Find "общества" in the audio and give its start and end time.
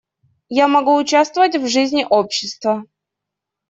2.09-2.85